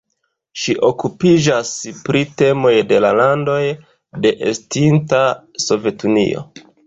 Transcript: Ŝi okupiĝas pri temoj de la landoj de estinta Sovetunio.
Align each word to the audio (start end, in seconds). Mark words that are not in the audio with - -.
Ŝi 0.59 0.73
okupiĝas 0.85 1.73
pri 2.07 2.23
temoj 2.43 2.71
de 2.93 3.01
la 3.07 3.11
landoj 3.19 3.59
de 4.25 4.33
estinta 4.53 5.23
Sovetunio. 5.67 6.43